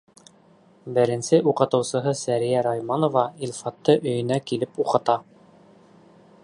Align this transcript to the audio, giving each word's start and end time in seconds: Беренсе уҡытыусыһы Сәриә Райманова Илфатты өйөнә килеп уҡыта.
Беренсе 0.95 1.39
уҡытыусыһы 1.51 2.13
Сәриә 2.21 2.63
Райманова 2.69 3.25
Илфатты 3.49 3.97
өйөнә 4.01 4.39
килеп 4.53 4.83
уҡыта. 4.85 5.21